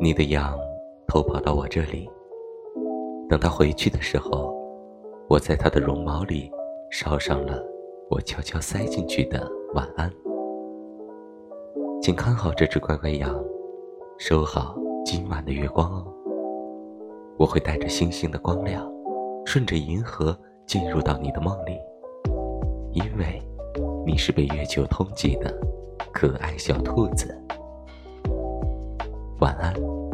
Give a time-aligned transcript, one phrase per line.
[0.00, 0.58] 你的羊
[1.06, 2.08] 偷跑到我这里。
[3.28, 4.54] 等它回去的时候，
[5.28, 6.50] 我在它的绒毛里
[6.90, 7.62] 烧上了
[8.08, 10.10] 我悄悄塞进去的晚安。
[12.02, 13.38] 请看好这只乖乖羊，
[14.18, 14.74] 收好
[15.04, 16.06] 今晚的月光哦。
[17.38, 18.90] 我会带着星星的光亮，
[19.46, 20.36] 顺着银河
[20.66, 21.78] 进入到你的梦里，
[22.92, 23.40] 因为
[24.04, 25.54] 你是被月球通缉的
[26.12, 27.39] 可爱小兔子。
[29.40, 30.09] 晚安。